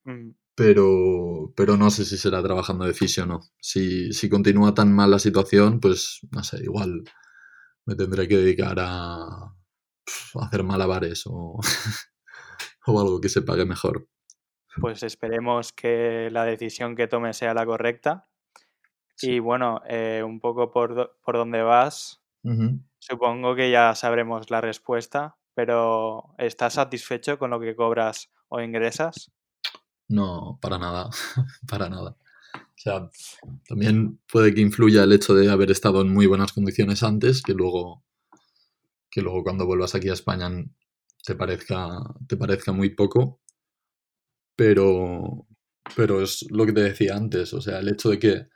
Mm. 0.04 0.30
Pero, 0.54 1.52
pero 1.56 1.76
no 1.76 1.90
sé 1.90 2.04
si 2.04 2.18
será 2.18 2.42
trabajando 2.42 2.84
de 2.84 2.94
fisio 2.94 3.24
o 3.24 3.26
no. 3.26 3.40
Si, 3.60 4.12
si 4.12 4.28
continúa 4.28 4.74
tan 4.74 4.92
mal 4.92 5.10
la 5.10 5.18
situación, 5.18 5.80
pues 5.80 6.20
no 6.30 6.44
sé, 6.44 6.62
igual 6.62 7.04
me 7.86 7.96
tendré 7.96 8.28
que 8.28 8.36
dedicar 8.36 8.76
a, 8.78 9.54
hacer 10.40 10.62
malabares 10.62 11.22
o, 11.26 11.58
o 12.86 13.00
algo 13.00 13.20
que 13.20 13.28
se 13.28 13.42
pague 13.42 13.64
mejor. 13.64 14.08
Pues 14.80 15.02
esperemos 15.02 15.72
que 15.72 16.28
la 16.30 16.44
decisión 16.44 16.96
que 16.96 17.08
tome 17.08 17.34
sea 17.34 17.54
la 17.54 17.66
correcta. 17.66 18.26
Y 19.20 19.38
bueno, 19.38 19.82
eh, 19.88 20.22
un 20.24 20.40
poco 20.40 20.70
por, 20.70 21.18
por 21.24 21.36
dónde 21.36 21.62
vas, 21.62 22.22
supongo 22.98 23.54
que 23.54 23.70
ya 23.70 23.94
sabremos 23.94 24.50
la 24.50 24.60
respuesta, 24.60 25.36
pero 25.54 26.34
¿estás 26.38 26.74
satisfecho 26.74 27.38
con 27.38 27.50
lo 27.50 27.60
que 27.60 27.76
cobras 27.76 28.30
o 28.48 28.60
ingresas? 28.60 29.30
No, 30.08 30.58
para 30.60 30.78
nada, 30.78 31.10
para 31.68 31.88
nada. 31.88 32.16
O 32.54 32.82
sea, 32.82 33.08
también 33.68 34.20
puede 34.30 34.52
que 34.52 34.60
influya 34.60 35.04
el 35.04 35.12
hecho 35.12 35.34
de 35.34 35.50
haber 35.50 35.70
estado 35.70 36.00
en 36.00 36.12
muy 36.12 36.26
buenas 36.26 36.52
condiciones 36.52 37.02
antes, 37.02 37.42
que 37.42 37.54
luego, 37.54 38.02
que 39.10 39.22
luego 39.22 39.44
cuando 39.44 39.66
vuelvas 39.66 39.94
aquí 39.94 40.08
a 40.08 40.14
España 40.14 40.50
te 41.24 41.36
parezca, 41.36 42.00
te 42.26 42.36
parezca 42.36 42.72
muy 42.72 42.90
poco. 42.90 43.40
Pero, 44.64 45.48
pero 45.96 46.22
es 46.22 46.46
lo 46.48 46.64
que 46.64 46.72
te 46.72 46.82
decía 46.82 47.16
antes, 47.16 47.52
o 47.52 47.60
sea, 47.60 47.80
el 47.80 47.88
hecho 47.88 48.10
de 48.10 48.20
que 48.20 48.46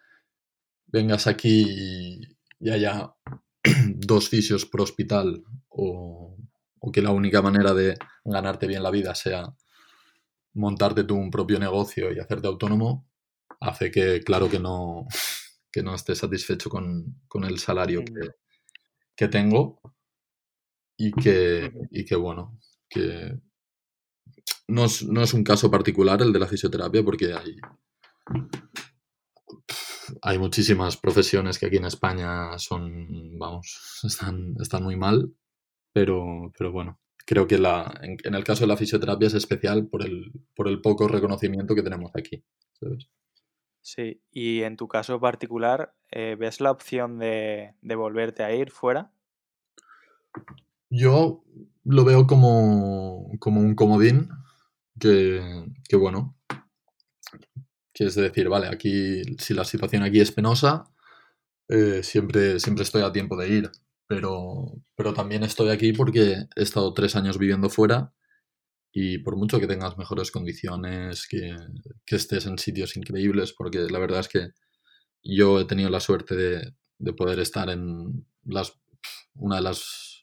vengas 0.86 1.26
aquí 1.26 2.20
y 2.60 2.70
haya 2.70 3.12
dos 3.96 4.28
fisios 4.28 4.66
por 4.66 4.82
hospital 4.82 5.42
o, 5.68 6.36
o, 6.78 6.92
que 6.92 7.02
la 7.02 7.10
única 7.10 7.42
manera 7.42 7.74
de 7.74 7.96
ganarte 8.24 8.68
bien 8.68 8.84
la 8.84 8.92
vida 8.92 9.16
sea 9.16 9.52
montarte 10.54 11.02
tú 11.02 11.16
un 11.16 11.32
propio 11.32 11.58
negocio 11.58 12.12
y 12.12 12.20
hacerte 12.20 12.46
autónomo, 12.46 13.10
hace 13.60 13.90
que, 13.90 14.20
claro, 14.20 14.48
que 14.48 14.60
no, 14.60 15.08
que 15.72 15.82
no 15.82 15.92
estés 15.92 16.18
satisfecho 16.18 16.70
con, 16.70 17.20
con 17.26 17.42
el 17.42 17.58
salario 17.58 18.04
que, 18.04 18.30
que 19.16 19.26
tengo 19.26 19.80
y 20.96 21.10
que, 21.10 21.72
y 21.90 22.04
que, 22.04 22.14
bueno, 22.14 22.60
que 22.88 23.40
no 24.68 24.84
es, 24.84 25.04
no 25.04 25.22
es 25.22 25.34
un 25.34 25.44
caso 25.44 25.70
particular 25.70 26.20
el 26.22 26.32
de 26.32 26.38
la 26.38 26.46
fisioterapia 26.46 27.02
porque 27.04 27.32
hay, 27.32 27.56
hay 30.22 30.38
muchísimas 30.38 30.96
profesiones 30.96 31.58
que 31.58 31.66
aquí 31.66 31.76
en 31.76 31.84
España 31.84 32.58
son, 32.58 33.38
vamos, 33.38 34.00
están, 34.04 34.54
están 34.60 34.82
muy 34.82 34.96
mal, 34.96 35.32
pero, 35.92 36.52
pero 36.56 36.72
bueno, 36.72 37.00
creo 37.24 37.46
que 37.46 37.58
la, 37.58 38.00
en, 38.02 38.34
el 38.34 38.44
caso 38.44 38.62
de 38.62 38.68
la 38.68 38.76
fisioterapia 38.76 39.28
es 39.28 39.34
especial 39.34 39.86
por 39.86 40.04
el, 40.04 40.32
por 40.54 40.68
el 40.68 40.80
poco 40.80 41.08
reconocimiento 41.08 41.74
que 41.74 41.82
tenemos 41.82 42.10
aquí. 42.14 42.44
Sí, 43.80 44.20
y 44.32 44.62
en 44.62 44.76
tu 44.76 44.88
caso 44.88 45.20
particular, 45.20 45.94
eh, 46.10 46.36
¿ves 46.38 46.60
la 46.60 46.72
opción 46.72 47.18
de, 47.18 47.74
de 47.80 47.94
volverte 47.94 48.42
a 48.42 48.52
ir 48.52 48.72
fuera? 48.72 49.12
Yo 50.90 51.44
lo 51.84 52.04
veo 52.04 52.26
como, 52.26 53.30
como 53.38 53.60
un 53.60 53.74
comodín 53.74 54.28
que, 55.00 55.66
que, 55.88 55.96
bueno, 55.96 56.36
que 57.92 58.04
es 58.04 58.14
decir, 58.14 58.48
vale, 58.48 58.68
aquí 58.68 59.22
si 59.38 59.54
la 59.54 59.64
situación 59.64 60.02
aquí 60.02 60.20
es 60.20 60.32
penosa, 60.32 60.84
eh, 61.68 62.02
siempre, 62.02 62.60
siempre 62.60 62.84
estoy 62.84 63.02
a 63.02 63.12
tiempo 63.12 63.36
de 63.36 63.48
ir, 63.48 63.70
pero, 64.06 64.72
pero 64.94 65.14
también 65.14 65.42
estoy 65.42 65.70
aquí 65.70 65.92
porque 65.92 66.46
he 66.54 66.62
estado 66.62 66.92
tres 66.94 67.16
años 67.16 67.38
viviendo 67.38 67.70
fuera 67.70 68.12
y 68.92 69.18
por 69.18 69.36
mucho 69.36 69.60
que 69.60 69.66
tengas 69.66 69.98
mejores 69.98 70.30
condiciones, 70.30 71.26
que, 71.28 71.56
que 72.06 72.16
estés 72.16 72.46
en 72.46 72.58
sitios 72.58 72.96
increíbles, 72.96 73.52
porque 73.52 73.80
la 73.90 73.98
verdad 73.98 74.20
es 74.20 74.28
que 74.28 74.50
yo 75.22 75.60
he 75.60 75.64
tenido 75.66 75.90
la 75.90 76.00
suerte 76.00 76.34
de, 76.36 76.74
de 76.98 77.12
poder 77.12 77.40
estar 77.40 77.68
en 77.68 78.26
las, 78.44 78.78
una 79.34 79.56
de 79.56 79.62
las 79.62 80.15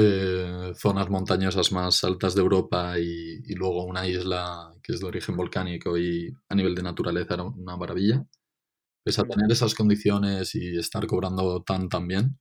eh, 0.00 0.72
zonas 0.76 1.10
montañosas 1.10 1.72
más 1.72 2.04
altas 2.04 2.34
de 2.34 2.42
Europa 2.42 2.98
y, 2.98 3.54
luego 3.54 3.84
una 3.84 4.06
isla 4.06 4.72
que 4.82 4.92
es 4.92 5.00
de 5.00 5.06
origen 5.06 5.36
volcánico 5.36 5.98
y 5.98 6.32
a 6.48 6.54
nivel 6.54 6.74
de 6.74 6.82
naturaleza 6.82 7.34
era 7.34 7.42
una 7.44 7.76
maravilla. 7.76 8.24
Pese 9.04 9.22
a 9.22 9.24
tener 9.24 9.50
esas 9.50 9.74
condiciones 9.74 10.54
y 10.54 10.76
estar 10.78 11.06
cobrando 11.06 11.62
tan 11.62 11.88
tan 11.88 12.06
bien, 12.08 12.38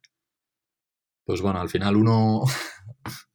pues 1.25 1.41
bueno, 1.41 1.59
al 1.59 1.69
final 1.69 1.97
uno, 1.97 2.43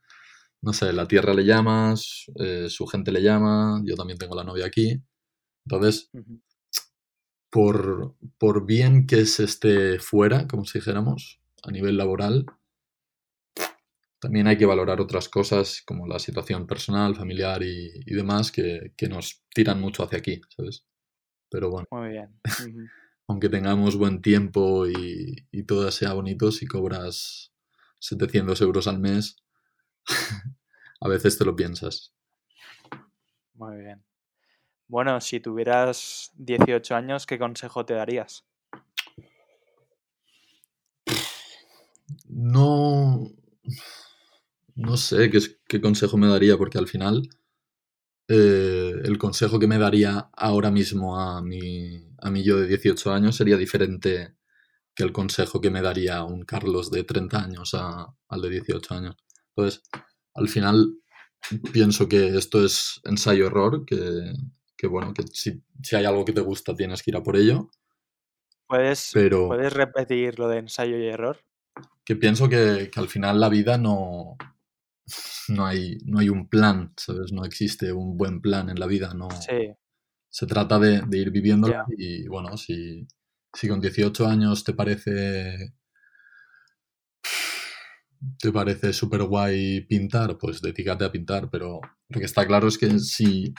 no 0.62 0.72
sé, 0.72 0.92
la 0.92 1.06
tierra 1.06 1.34
le 1.34 1.44
llamas, 1.44 2.26
eh, 2.36 2.68
su 2.70 2.86
gente 2.86 3.12
le 3.12 3.22
llama, 3.22 3.82
yo 3.84 3.96
también 3.96 4.18
tengo 4.18 4.34
la 4.34 4.44
novia 4.44 4.66
aquí. 4.66 5.02
Entonces, 5.66 6.10
por, 7.50 8.16
por 8.38 8.64
bien 8.66 9.06
que 9.06 9.26
se 9.26 9.44
esté 9.44 9.98
fuera, 9.98 10.48
como 10.48 10.64
si 10.64 10.78
dijéramos, 10.78 11.40
a 11.62 11.70
nivel 11.70 11.98
laboral, 11.98 12.46
también 14.22 14.46
hay 14.46 14.56
que 14.56 14.66
valorar 14.66 15.00
otras 15.00 15.28
cosas 15.28 15.82
como 15.84 16.06
la 16.06 16.20
situación 16.20 16.64
personal, 16.64 17.16
familiar 17.16 17.60
y, 17.64 18.04
demás 18.04 18.52
que, 18.52 18.92
nos 19.10 19.42
tiran 19.52 19.80
mucho 19.80 20.04
hacia 20.04 20.18
aquí, 20.18 20.40
¿sabes? 20.56 20.86
Pero 21.50 21.70
bueno. 21.70 21.88
Muy 21.90 22.10
bien. 22.10 22.40
aunque 23.26 23.48
tengamos 23.48 23.96
buen 23.96 24.22
tiempo 24.22 24.86
y, 24.86 25.64
todo 25.66 25.90
sea 25.90 26.12
bonito, 26.12 26.52
si 26.52 26.68
cobras 26.68 27.52
700 27.98 28.60
euros 28.60 28.86
al 28.86 29.00
mes, 29.00 29.42
a 31.00 31.08
veces 31.08 31.36
te 31.36 31.44
lo 31.44 31.56
piensas. 31.56 32.14
Muy 33.54 33.76
bien. 33.78 34.04
Bueno, 34.86 35.20
si 35.20 35.40
tuvieras 35.40 36.30
18 36.36 36.94
años, 36.94 37.26
¿qué 37.26 37.40
consejo 37.40 37.84
te 37.84 37.94
darías? 37.94 38.46
No 42.28 43.32
no 44.74 44.96
sé 44.96 45.30
qué, 45.30 45.80
consejo 45.80 46.16
me 46.16 46.28
daría, 46.28 46.56
porque 46.56 46.78
al 46.78 46.88
final 46.88 47.28
eh, 48.28 48.94
el 49.04 49.18
consejo 49.18 49.58
que 49.58 49.66
me 49.66 49.78
daría 49.78 50.30
ahora 50.36 50.70
mismo 50.70 51.18
a 51.18 51.42
mi, 51.42 52.08
a 52.18 52.30
mí 52.30 52.42
yo 52.42 52.58
de 52.58 52.68
18 52.68 53.12
años 53.12 53.36
sería 53.36 53.56
diferente 53.56 54.36
que 54.94 55.02
el 55.02 55.12
consejo 55.12 55.60
que 55.60 55.70
me 55.70 55.82
daría 55.82 56.22
un 56.24 56.44
Carlos 56.44 56.90
de 56.90 57.04
30 57.04 57.44
años 57.44 57.74
al 57.74 58.42
de 58.42 58.50
18 58.50 58.94
años. 58.94 59.16
Entonces, 59.48 59.82
al 60.34 60.48
final 60.48 60.96
pienso 61.72 62.08
que 62.08 62.36
esto 62.36 62.64
es 62.64 63.00
ensayo-error, 63.04 63.84
que, 63.86 64.86
bueno, 64.86 65.12
que 65.14 65.24
si, 65.32 65.62
hay 65.94 66.04
algo 66.04 66.24
que 66.24 66.32
te 66.32 66.40
gusta 66.40 66.74
tienes 66.74 67.02
que 67.02 67.10
ir 67.10 67.16
a 67.16 67.22
por 67.22 67.36
ello. 67.36 67.70
¿Puedes, 68.66 69.12
¿puedes 69.12 69.72
repetir 69.72 70.38
lo 70.38 70.48
de 70.48 70.58
ensayo 70.58 70.96
y 70.96 71.06
error? 71.06 71.38
Que 72.04 72.16
pienso 72.16 72.48
que 72.48 72.90
al 72.96 73.08
final 73.08 73.38
la 73.38 73.48
vida 73.48 73.76
no, 73.76 74.36
no 75.48 75.66
hay, 75.66 75.98
no 76.04 76.18
hay 76.18 76.28
un 76.28 76.48
plan, 76.48 76.92
¿sabes? 76.96 77.32
No 77.32 77.44
existe 77.44 77.92
un 77.92 78.16
buen 78.16 78.40
plan 78.40 78.68
en 78.70 78.78
la 78.78 78.86
vida, 78.86 79.14
no. 79.14 79.28
Se 80.28 80.46
trata 80.46 80.78
de, 80.78 81.02
ir 81.12 81.30
viviendo 81.30 81.70
y 81.96 82.26
bueno, 82.26 82.56
si, 82.56 83.06
si 83.52 83.68
con 83.68 83.80
18 83.80 84.26
años 84.26 84.64
te 84.64 84.72
parece 84.72 85.74
te 88.38 88.52
parece 88.52 88.92
súper 88.92 89.24
guay 89.24 89.82
pintar, 89.82 90.38
pues 90.38 90.62
dedícate 90.62 91.04
a 91.04 91.12
pintar, 91.12 91.50
pero 91.50 91.80
lo 92.08 92.18
que 92.18 92.24
está 92.24 92.46
claro 92.46 92.68
es 92.68 92.78
que 92.78 92.98
si, 92.98 93.52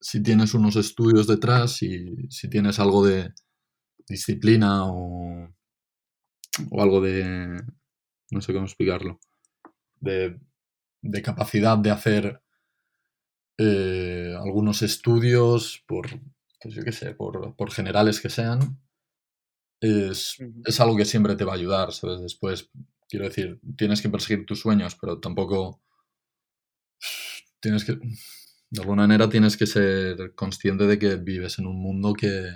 si 0.00 0.22
tienes 0.22 0.54
unos 0.54 0.76
estudios 0.76 1.26
detrás 1.26 1.82
y 1.82 2.28
si 2.28 2.48
tienes 2.48 2.78
algo 2.78 3.04
de 3.04 3.32
disciplina 4.08 4.84
o, 4.86 5.48
o 6.70 6.82
algo 6.82 7.00
de... 7.00 7.60
no 8.30 8.40
sé 8.40 8.52
cómo 8.52 8.66
explicarlo 8.66 9.18
de, 10.00 10.38
capacidad 11.22 11.78
de 11.78 11.90
hacer 11.90 12.42
eh, 13.58 14.34
algunos 14.38 14.82
estudios, 14.82 15.84
por, 15.86 16.08
pues 16.60 16.74
yo 16.74 16.82
qué 16.82 16.92
sé, 16.92 17.14
por, 17.14 17.70
generales 17.72 18.20
que 18.20 18.30
sean, 18.30 18.80
es, 19.80 20.38
algo 20.78 20.96
que 20.96 21.04
siempre 21.04 21.36
te 21.36 21.44
va 21.44 21.52
a 21.52 21.56
ayudar, 21.56 21.92
¿sabes? 21.92 22.20
Después, 22.20 22.70
quiero 23.08 23.26
decir, 23.26 23.60
tienes 23.76 24.02
que 24.02 24.10
perseguir 24.10 24.46
tus 24.46 24.60
sueños, 24.60 24.96
pero 25.00 25.20
tampoco 25.20 25.82
tienes 27.60 27.84
que... 27.84 27.92
de 28.70 28.80
alguna 28.80 29.02
manera 29.02 29.28
tienes 29.28 29.56
que 29.56 29.66
ser 29.66 30.34
consciente 30.34 30.86
de 30.86 30.98
que 30.98 31.16
vives 31.16 31.58
en 31.58 31.66
un 31.66 31.80
mundo 31.80 32.12
que, 32.12 32.50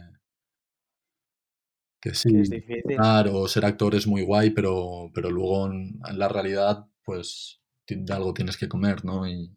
que 2.04 2.14
sí, 2.14 2.36
es 2.36 2.50
difícil. 2.50 2.96
claro, 2.96 3.48
ser 3.48 3.64
actor 3.64 3.94
es 3.94 4.06
muy 4.06 4.22
guay, 4.22 4.50
pero, 4.50 5.10
pero 5.14 5.30
luego 5.30 5.66
en, 5.72 5.98
en 6.06 6.18
la 6.18 6.28
realidad, 6.28 6.86
pues 7.04 7.60
de 7.86 8.12
algo 8.14 8.32
tienes 8.34 8.56
que 8.56 8.68
comer, 8.68 9.04
¿no? 9.04 9.26
Y 9.28 9.50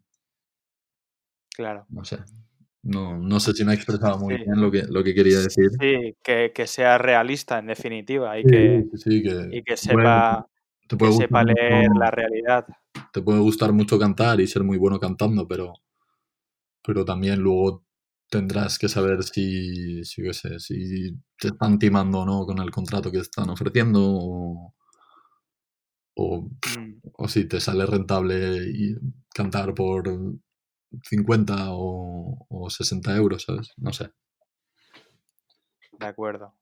Claro. 1.56 1.86
no 1.88 2.04
sé. 2.04 2.18
No, 2.82 3.18
no 3.18 3.40
sé 3.40 3.52
si 3.52 3.64
me 3.64 3.72
he 3.72 3.74
expresado 3.74 4.18
muy 4.18 4.36
Sí. 4.36 4.44
bien 4.44 4.60
lo 4.60 4.70
que, 4.70 4.84
lo 4.84 5.02
que 5.02 5.14
quería 5.14 5.40
decir. 5.40 5.70
Sí, 5.80 6.16
que, 6.22 6.52
que 6.54 6.66
sea 6.66 6.96
realista 6.98 7.58
en 7.58 7.66
definitiva 7.66 8.38
y 8.38 8.42
Sí, 8.42 8.48
que, 8.48 8.84
sí, 8.94 9.22
que 9.22 9.48
y 9.50 9.62
que 9.62 9.76
sepa, 9.76 10.46
que 10.88 11.12
sepa 11.12 11.42
leer 11.42 11.88
mucho- 11.88 12.00
la 12.00 12.10
realidad. 12.10 12.66
te 13.12 13.20
puede 13.20 13.40
gustar 13.40 13.72
mucho 13.72 13.98
cantar 13.98 14.40
y 14.40 14.46
ser 14.46 14.62
muy 14.62 14.78
bueno 14.78 15.00
cantando, 15.00 15.46
pero, 15.48 15.72
pero 16.84 17.04
también 17.04 17.40
luego 17.40 17.84
tendrás 18.30 18.78
que 18.78 18.88
saber 18.88 19.22
si, 19.24 20.04
si, 20.04 20.22
qué 20.22 20.32
sé, 20.32 20.60
si 20.60 21.10
te 21.38 21.48
están 21.48 21.78
timando 21.78 22.20
o 22.20 22.24
no 22.26 22.46
con 22.46 22.58
el 22.60 22.70
contrato 22.70 23.10
que 23.10 23.18
están 23.18 23.50
ofreciendo 23.50 24.00
o, 24.02 24.74
o, 26.18 26.42
Mm, 26.78 27.00
o 27.14 27.28
si 27.28 27.46
te 27.48 27.60
sale 27.60 27.86
rentable 27.86 28.58
y 28.66 28.94
cantar 29.34 29.72
por 29.74 30.04
50 31.04 31.54
o, 31.70 32.46
o 32.48 32.70
60 32.70 33.16
euros, 33.16 33.44
¿sabes? 33.44 33.72
No 33.76 33.92
sé. 33.92 34.10
de 35.98 36.06
acuerdo. 36.06 36.54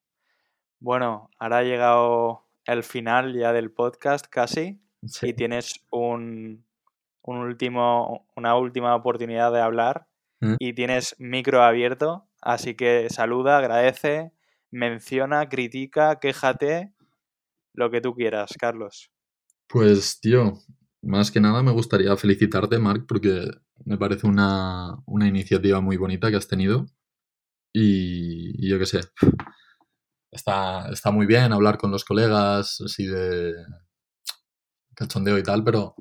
Bueno, 0.81 1.31
ahora 1.39 1.59
ha 1.59 1.63
llegado 1.63 2.47
el 2.65 2.83
final 2.83 3.35
ya 3.35 3.53
del 3.53 3.71
podcast 3.71 4.27
casi 4.27 4.81
Sí. 5.07 5.29
y 5.29 5.33
tienes 5.35 5.85
un, 5.91 6.65
un 7.23 7.37
último, 7.39 8.27
una 8.35 8.57
última 8.57 8.95
oportunidad 8.97 9.53
de 9.53 9.61
hablar 9.61 10.09
¿Eh? 10.41 10.57
y 10.59 10.73
tienes 10.73 11.15
micro 11.19 11.63
abierto, 11.63 12.27
así 12.41 12.75
que 12.75 13.09
saluda, 13.11 13.59
agradece, 13.59 14.33
menciona, 14.71 15.49
critica, 15.49 16.19
quéjate, 16.19 16.93
lo 17.75 17.91
que 17.91 18.01
tú 18.01 18.15
quieras, 18.15 18.55
Carlos. 18.59 19.11
Pues, 19.68 20.20
tío, 20.20 20.58
más 21.02 21.30
que 21.30 21.40
nada 21.40 21.62
me 21.62 21.73
gustaría 21.73 22.16
felicitarte, 22.16 22.78
Marc, 22.78 23.04
porque 23.06 23.50
me 23.85 23.99
parece 23.99 24.26
una, 24.26 24.96
una 25.06 25.26
iniciativa 25.28 25.80
muy 25.80 25.96
bonita 25.96 26.30
que 26.30 26.37
has 26.37 26.49
tenido. 26.49 26.87
Y, 27.73 28.66
y 28.66 28.70
yo 28.70 28.78
qué 28.78 28.87
sé, 28.87 29.00
está, 30.30 30.88
está 30.90 31.11
muy 31.11 31.26
bien 31.26 31.52
hablar 31.52 31.78
con 31.78 31.90
los 31.90 32.04
colegas, 32.04 32.80
así 32.80 33.06
de 33.06 33.54
cachondeo 34.94 35.38
y 35.38 35.42
tal, 35.42 35.62
pero 35.64 35.94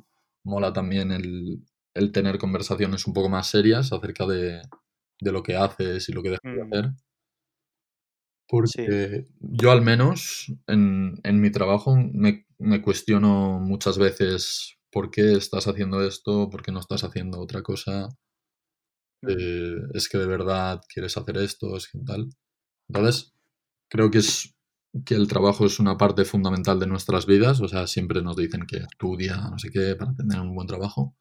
mola 0.43 0.71
también 0.73 1.11
el, 1.11 1.63
el 1.93 2.11
tener 2.11 2.37
conversaciones 2.37 3.05
un 3.07 3.13
poco 3.13 3.29
más 3.29 3.47
serias 3.47 3.91
acerca 3.91 4.25
de, 4.25 4.61
de 5.19 5.31
lo 5.31 5.43
que 5.43 5.55
haces 5.55 6.07
y 6.09 6.13
lo 6.13 6.21
que 6.23 6.29
dejas 6.29 6.43
de 6.53 6.61
hacer. 6.63 6.91
Porque 8.47 9.25
yo 9.39 9.71
al 9.71 9.81
menos 9.81 10.51
en, 10.67 11.15
en 11.23 11.41
mi 11.41 11.51
trabajo 11.51 11.95
me, 11.97 12.45
me 12.59 12.81
cuestiono 12.81 13.59
muchas 13.59 13.97
veces 13.97 14.77
por 14.91 15.11
qué 15.11 15.33
estás 15.33 15.67
haciendo 15.67 16.03
esto, 16.05 16.49
por 16.49 16.61
qué 16.63 16.71
no 16.71 16.79
estás 16.79 17.03
haciendo 17.03 17.39
otra 17.39 17.63
cosa. 17.63 18.09
Eh, 19.27 19.75
es 19.93 20.07
que 20.09 20.17
de 20.17 20.27
verdad 20.27 20.81
quieres 20.93 21.17
hacer 21.17 21.37
esto, 21.37 21.75
es 21.77 21.87
que 21.87 21.99
tal. 22.05 22.29
Entonces, 22.89 23.33
creo 23.89 24.11
que 24.11 24.19
es 24.19 24.55
que 25.05 25.15
el 25.15 25.27
trabajo 25.27 25.65
es 25.65 25.79
una 25.79 25.97
parte 25.97 26.25
fundamental 26.25 26.79
de 26.79 26.87
nuestras 26.87 27.25
vidas, 27.27 27.61
o 27.61 27.67
sea, 27.69 27.87
siempre 27.87 28.21
nos 28.23 28.37
dicen 28.37 28.65
que 28.67 28.77
estudia, 28.79 29.37
no 29.51 29.59
sé 29.59 29.69
qué, 29.71 29.95
para 29.95 30.15
tener 30.15 30.39
un 30.41 30.55
buen 30.55 30.67
trabajo. 30.67 31.15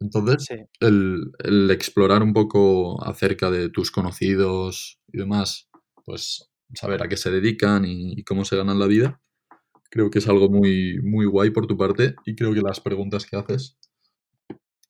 Entonces, 0.00 0.48
Sí, 0.48 0.54
el, 0.80 1.32
el 1.38 1.70
explorar 1.70 2.22
un 2.22 2.32
poco 2.34 3.02
acerca 3.04 3.50
de 3.50 3.70
tus 3.70 3.90
conocidos 3.90 4.98
y 5.12 5.18
demás, 5.18 5.68
pues 6.06 6.50
saber 6.74 7.02
a 7.02 7.08
qué 7.08 7.16
se 7.18 7.30
dedican 7.30 7.84
y, 7.84 8.12
y 8.18 8.24
cómo 8.24 8.44
se 8.46 8.56
ganan 8.56 8.78
la 8.78 8.86
vida, 8.86 9.20
creo 9.90 10.08
que 10.10 10.20
es 10.20 10.28
algo 10.28 10.48
muy, 10.48 10.98
muy 11.02 11.26
guay 11.26 11.50
por 11.50 11.66
tu 11.66 11.76
parte 11.76 12.14
y 12.24 12.34
creo 12.34 12.54
que 12.54 12.62
las 12.62 12.80
preguntas 12.80 13.26
que 13.26 13.36
haces 13.36 13.78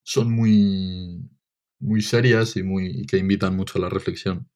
son 0.02 0.30
muy, 0.32 1.28
muy 1.80 2.00
serias 2.02 2.56
y, 2.56 2.62
muy, 2.62 2.86
y 3.00 3.06
que 3.06 3.18
invitan 3.18 3.56
mucho 3.56 3.78
a 3.78 3.82
la 3.82 3.88
reflexión. 3.88 4.48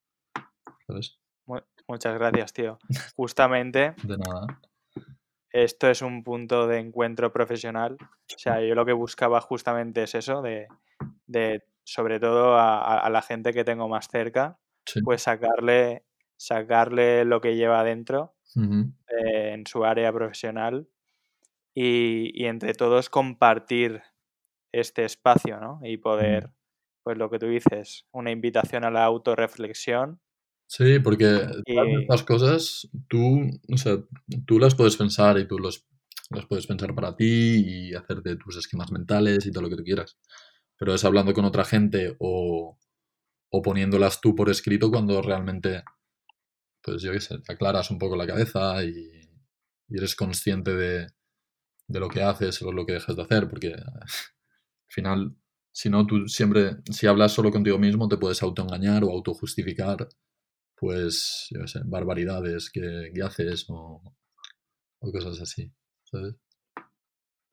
¿Sabes? 0.87 1.19
mu- 1.47 1.61
muchas 1.89 2.15
gracias, 2.15 2.53
tío. 2.53 2.79
Justamente 3.17 3.95
De 4.05 4.17
nada. 4.17 4.61
esto 5.53 5.89
es 5.91 6.03
un 6.03 6.23
punto 6.23 6.67
de 6.67 6.79
encuentro 6.79 7.33
profesional. 7.33 7.97
O 8.01 8.39
sea, 8.39 8.61
yo 8.65 8.75
lo 8.75 8.87
que 8.87 8.93
buscaba 8.93 9.41
justamente 9.41 10.03
es 10.05 10.15
eso, 10.15 10.43
de, 10.43 10.69
de 11.27 11.65
sobre 11.85 12.21
todo 12.21 12.55
a, 12.57 12.79
a- 12.79 13.01
a 13.01 13.11
la 13.11 13.23
gente 13.23 13.53
que 13.53 13.65
tengo 13.65 13.89
más 13.89 14.09
cerca, 14.09 14.59
Sí. 14.87 15.01
pues 15.03 15.23
sacarle, 15.23 16.05
sacarle 16.41 17.27
lo 17.27 17.41
que 17.43 17.55
lleva 17.55 17.81
adentro 17.81 18.35
eh, 19.09 19.53
en 19.53 19.67
su 19.67 19.85
área 19.85 20.11
profesional 20.13 20.89
y, 21.75 22.31
y 22.35 22.47
entre 22.47 22.73
todos 22.73 23.11
compartir 23.11 24.03
este 24.73 25.05
espacio, 25.05 25.61
¿no? 25.61 25.81
Y 25.83 25.99
poder, 25.99 26.51
pues 27.03 27.19
lo 27.19 27.29
que 27.31 27.39
tú 27.39 27.47
dices, 27.47 28.07
una 28.13 28.31
invitación 28.31 28.85
a 28.85 28.91
la 28.91 29.05
autorreflexión. 29.05 30.21
Sí, 30.67 30.99
porque 31.01 31.47
Y- 31.67 32.03
estas 32.03 32.23
cosas 32.23 32.89
tú, 33.09 33.43
o 33.73 33.77
sea, 33.77 33.99
tú 34.47 34.59
las 34.59 34.75
puedes 34.75 34.97
pensar 34.97 35.39
y 35.39 35.47
tú 35.47 35.59
los, 35.59 35.87
las 36.31 36.47
puedes 36.47 36.67
pensar 36.67 36.95
para 36.95 37.17
ti 37.17 37.65
y 37.67 37.95
hacerte 37.95 38.37
tus 38.37 38.57
esquemas 38.57 38.93
mentales 38.93 39.45
y 39.45 39.51
todo 39.53 39.65
lo 39.65 39.69
que 39.71 39.77
tú 39.77 39.85
quieras. 39.85 40.19
Pero 40.79 40.95
es 40.95 41.05
hablando 41.05 41.35
con 41.35 41.45
otra 41.45 41.65
gente 41.65 42.17
o, 42.21 42.79
o 43.51 43.63
poniéndolas 43.63 44.21
tú 44.21 44.35
por 44.35 44.49
escrito 44.49 44.91
cuando 44.91 45.21
realmente, 45.23 45.83
pues 46.83 47.03
yo 47.03 47.13
qué 47.13 47.21
sé, 47.21 47.39
te 47.39 47.53
aclaras 47.53 47.91
un 47.91 47.99
poco 47.99 48.17
la 48.17 48.27
cabeza 48.27 48.83
y, 48.85 49.29
y 49.89 49.97
eres 49.97 50.15
consciente 50.17 50.75
de, 50.75 51.07
de 51.89 52.01
lo 52.01 52.09
que 52.09 52.23
haces 52.23 52.61
o 52.63 52.73
lo 52.73 52.87
que 52.87 52.95
dejas 52.95 53.17
de 53.17 53.23
hacer, 53.23 53.49
porque 53.49 53.75
al 53.75 54.09
final, 54.89 55.37
si 55.73 55.91
no, 55.91 56.07
tú 56.07 56.29
siempre, 56.29 56.77
si 56.91 57.07
hablas 57.07 57.33
solo 57.33 57.51
contigo 57.51 57.79
mismo, 57.79 58.09
te 58.09 58.17
puedes 58.17 58.43
autoengañar 58.43 59.05
o 59.05 59.11
autojustificar 59.11 60.09
pues, 60.81 61.47
yo 61.51 61.61
qué 61.61 61.69
sé, 61.69 61.81
barbaridades 61.85 62.71
que, 62.71 63.13
que 63.15 63.23
haces 63.23 63.67
o, 63.69 64.03
o 65.01 65.13
cosas 65.13 65.39
así, 65.41 65.71
¿sabes? 66.05 66.37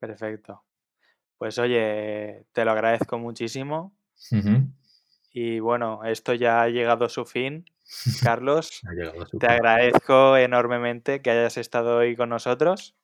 Perfecto. 0.00 0.64
Pues 1.36 1.58
oye, 1.58 2.46
te 2.52 2.64
lo 2.64 2.70
agradezco 2.70 3.18
muchísimo. 3.18 3.94
Y 5.30 5.60
bueno, 5.60 6.02
esto 6.04 6.32
ya 6.32 6.62
ha 6.62 6.68
llegado 6.68 7.04
a 7.04 7.08
su 7.08 7.24
fin. 7.26 7.66
Carlos, 8.22 8.80
te 9.40 9.46
agradezco 9.46 10.36
enormemente 10.36 11.22
que 11.22 11.30
hayas 11.30 11.56
estado 11.56 11.98
hoy 11.98 12.16
con 12.16 12.28
nosotros 12.28 12.94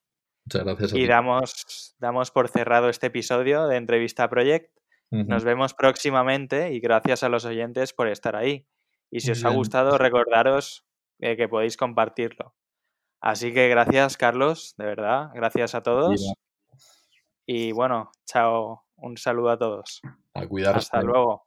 Muchas 0.47 0.65
gracias 0.65 0.93
a 0.93 0.99
y 0.99 1.07
damos, 1.07 1.97
damos 1.99 2.31
por 2.31 2.49
cerrado 2.49 2.91
este 2.91 3.07
episodio 3.07 3.67
de 3.67 3.77
Entrevista 3.77 4.29
Project. 4.29 4.71
Nos 5.11 5.45
vemos 5.45 5.75
próximamente 5.75 6.73
y 6.73 6.81
gracias 6.81 7.23
a 7.23 7.29
los 7.29 7.45
oyentes 7.45 7.93
por 7.93 8.09
estar 8.09 8.35
ahí. 8.35 8.67
Y 9.13 9.21
si 9.21 9.29
Muy 9.29 9.39
os 9.39 9.45
ha 9.45 9.51
gustado, 9.51 9.97
recordaros 9.97 10.85
eh, 11.21 11.37
que 11.37 11.49
podéis 11.49 11.77
compartirlo. 11.77 12.57
Así 13.21 13.55
que 13.55 13.69
gracias, 13.69 14.17
Carlos, 14.17 14.75
de 14.77 14.87
verdad. 14.87 15.31
Gracias 15.33 15.77
a 15.77 15.85
todos. 15.85 16.35
Y 17.47 17.71
bueno, 17.71 18.11
chao. 18.25 18.85
Un 18.97 19.17
saludo 19.17 19.51
a 19.51 19.59
todos. 19.59 20.03
A 20.35 20.47
cuidarse. 20.47 20.79
Hasta 20.79 21.01
luego. 21.03 21.47